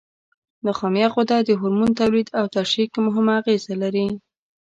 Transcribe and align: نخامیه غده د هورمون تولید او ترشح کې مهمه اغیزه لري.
نخامیه 0.65 1.07
غده 1.13 1.37
د 1.43 1.49
هورمون 1.59 1.91
تولید 1.99 2.27
او 2.39 2.45
ترشح 2.53 2.85
کې 2.93 2.99
مهمه 3.07 3.33
اغیزه 3.41 3.73
لري. 3.83 4.07